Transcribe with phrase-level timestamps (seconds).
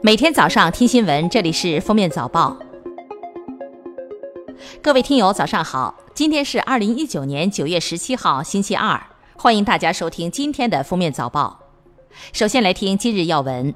[0.00, 2.56] 每天早上听新闻，这里是《封面早报》。
[4.80, 5.92] 各位听友，早上好！
[6.14, 9.00] 今天是二零一九年九月十七号，星期二。
[9.36, 11.58] 欢迎大家收听今天的《封面早报》。
[12.32, 13.74] 首先来听今日要闻。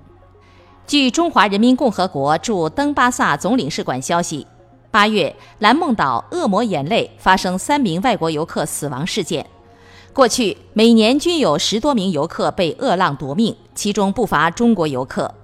[0.86, 4.46] 据中华人民共和国驻登巴萨总领事馆消息，
[4.92, 9.44] 八月蓝梦岛恶魔眼泪发生三名外国游客死亡事件。
[10.12, 15.34] 过去每年均有十多名游客被恶浪夺命，其中不乏中国游客。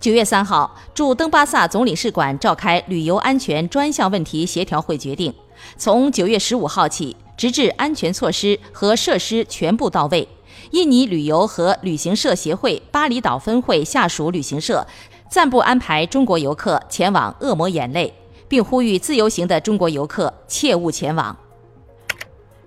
[0.00, 5.32] 九月三号，驻登巴萨总领事馆召开旅游安全专项问题协调会，决定
[5.76, 10.28] 从九月十五号起，直至安全措施和设施全部到位，
[10.70, 14.86] 印尼旅游和旅行社协会巴厘岛分会下属旅行社
[15.28, 18.12] 暂不安排中国游客前往恶魔眼泪，
[18.48, 21.36] 并呼吁自由行的中国游客切勿前往。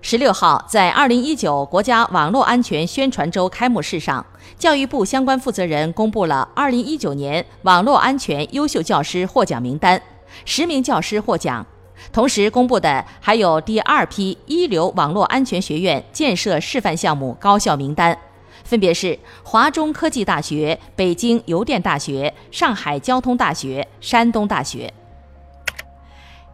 [0.02, 4.24] 十六号，在二零一九国家网络安全宣传周开幕式上，
[4.58, 10.00] 教育部相关负责人公布了二零一九年网络安全优秀教师获奖名单，
[10.46, 11.64] 十名教师获奖。
[12.10, 18.16] 同时公布的还有第二批一流网络安全学院建设示范项目高校名单，
[18.64, 24.92] 分别是华中科技大学、北京邮电大学、上海交通大学、山东大学。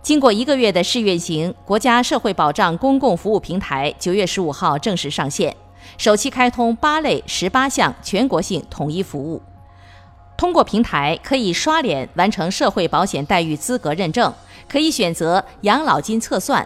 [0.07, 5.57] 经过一个月的试运行，国家社会保障公共服务平台九月十五号正式上线，
[5.99, 9.43] 首期开通八类十八项全国性统一服务。
[10.37, 14.33] 通过平台可以刷脸完成社会保险待遇资格认证，
[14.69, 16.65] 可以选择养老金测算，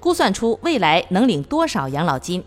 [0.00, 2.42] 估算出未来能领多少养老金。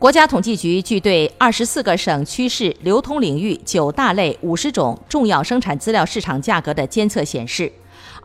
[0.00, 7.72] 国家统计局据对二十四个省区市流通领域九大类五十种重要生产资料市场价格的监测显示。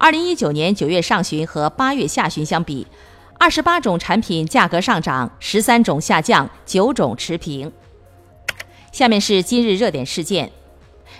[0.01, 2.87] 二零一九年九月上旬和八月下旬相比，
[3.37, 7.71] 二十八种产品价格上涨，十三种下降，九种持平。
[8.91, 10.51] 下面是今日热点事件：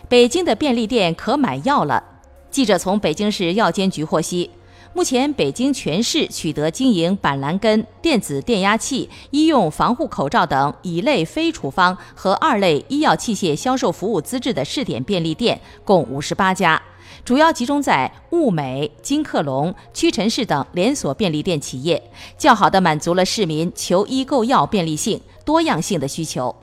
[0.10, 2.04] 北京的便利店可买药了。
[2.50, 4.50] 记者从北京市药监局获悉，
[4.96, 16.82] 目前北京全市取得经营板蓝根、电子电压器、医用防护口罩等乙类非处方和二类医药器械销售服务资质的试点便利店共五十八家。
[17.24, 22.02] 主要集中在物美、金客隆、屈臣氏等连锁便利店企业，
[22.38, 26.56] 较好地满足了市民求医购药便利性、多样性的需求。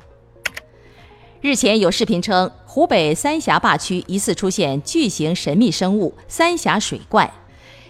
[1.41, 7.33] 日前有视频称，湖北三峡坝区疑似出现巨型神秘生物——三峡水怪。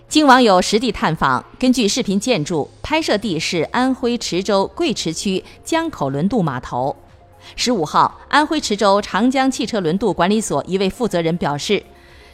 [0.07, 6.95] 经网友实地探访，根据视频建筑，拍摄地是安徽池州贵池区江口轮渡码头。
[7.57, 11.83] 十五号，安徽池州长江汽车轮渡管理所一位负责人表示。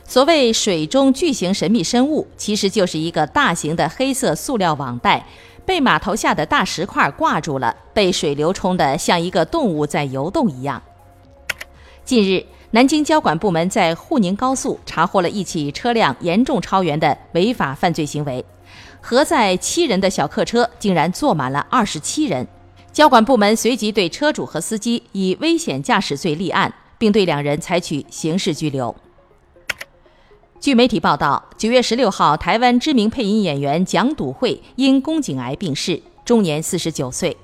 [0.07, 5.27] 所谓水中巨型神秘生物，其实就是一个大型的黑色塑料网袋，
[5.65, 10.83] 被码头下的大石块挂住了，被水流冲得像一个动物在游动一样。
[12.05, 18.45] 近日，南京交管部门在沪宁高速查获了一起车辆严重超员的违法犯罪行为，
[19.01, 22.47] 核载七人的小客车竟然坐满了二十七人。
[22.93, 28.95] 交管部门随即对车主和司机以危险驾驶罪立案，并对两人采取刑事拘留。
[30.65, 37.37] 据媒体报道，九月十六号，台湾知名配音演员蒋笃慧因宫颈癌病逝，终年四十九岁。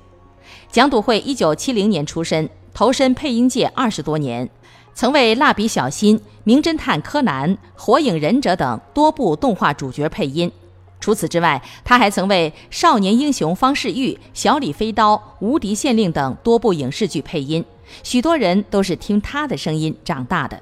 [0.71, 4.49] 蒋笃慧一九七零年出生，投身配音界二十多年，
[4.95, 10.51] 曾为《蜡笔小新》《名侦探柯南》《火影忍者》等多部动画主角配音。
[10.99, 17.63] 除此之外，他还曾为《少年英雄方世玉》《小李飞刀》《无敌县令》等多部影视剧配音，
[18.01, 20.59] 许多人都是听他的声音长大的。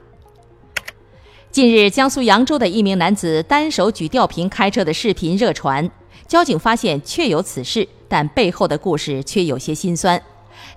[1.51, 5.89] 近日，江苏扬州的一名男子单手举吊瓶开车的视频热传，
[6.27, 10.21] 交警发现确有此事，但背后的故事却有些心酸。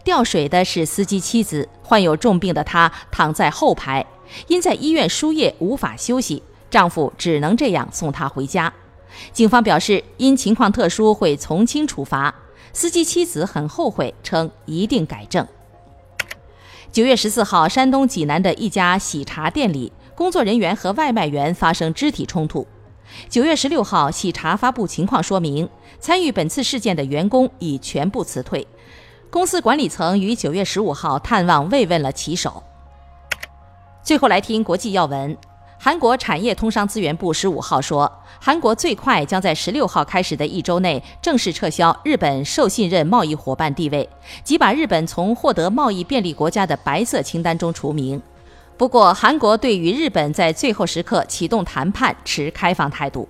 [0.03, 4.05] 吊水的是司机妻子，患有重病的她躺在后排，
[4.47, 8.73] 因在医院输液无法休息，丈夫只能这样送她回家。
[9.31, 12.35] 警方表示，因情况特殊会从轻处罚。
[12.73, 15.47] 司机妻子很后悔，称一定改正。
[16.93, 19.91] 九月十四号，山东济南的一家喜茶店里。
[20.15, 22.67] 工作人员和外卖员发生肢体冲突。
[23.31, 25.67] 九月十六号，喜茶发布情况说明，
[25.99, 28.67] 参与本次事件的员工已全部辞退。
[29.31, 32.63] 公司管理层于九月十五号探望慰问了骑手。
[34.03, 35.35] 最后来听国际要闻，
[35.85, 38.09] 韩国产业通商资源部十五号说，
[38.41, 44.09] 韩国最快将在十六号开始的一周内正式撤销日本受信任贸易伙伴地位，
[44.45, 48.23] 即把日本从获得贸易便利国家的白色清单中除名。
[48.77, 53.29] 不过，韩国对于日本在最后时刻启动谈判持开放态度。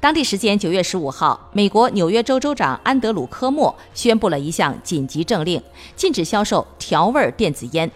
[0.00, 5.62] 当地时间九月十五号，美国纽约州州长安德鲁·科莫宣布了一项紧急政令，
[5.94, 7.90] 禁止销售调味电子烟。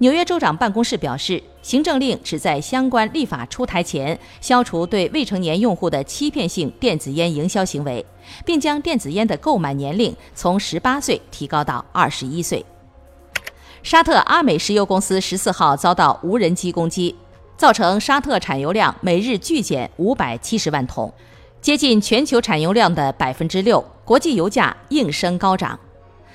[0.00, 8.06] 纽约州长办公室表示，行政令旨在相关立法出台前消除对未成年用户的欺骗性电子烟营销行为，
[8.44, 12.64] 并将电子烟的购买年龄从十八岁提高到二十一岁。
[13.82, 17.16] 沙特阿美石油公司十四号遭到无人机攻击，
[17.56, 21.12] 造成沙特产油量每日巨减五百七十万桶，
[21.60, 25.76] 接近全球产油量的百分之六，国际油价应声高涨。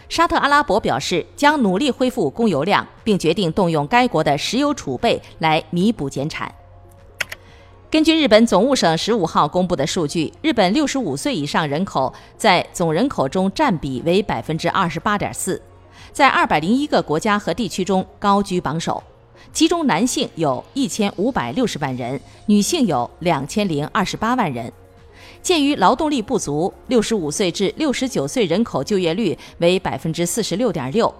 [0.10, 6.54] 沙特阿拉伯表示将努力恢复供油量，并决定动用该国的石油储备来弥补减产。
[7.90, 15.62] 根据日本总务省十五号公布的数据，日本六十五岁以上人口在总人口中占比为百分之二十八点四，
[16.12, 19.02] 在二百零一个国家和地区中高居榜首。
[19.52, 24.72] 其中男性有一千五百六十万人，女性有两千零二十八万人。
[25.44, 31.14] 鉴于劳动力不足，六十五岁至六十九岁人口就业率为百分之四十六点六。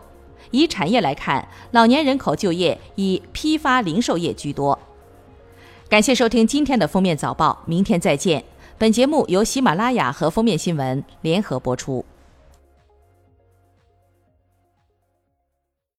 [0.52, 4.80] 以产业来看，老年人口就业以批发零售业居多。
[5.90, 8.44] 感谢收听今天的封面早报，明天再见。
[8.78, 12.04] 本节目由喜马拉雅和封面新闻联合播出。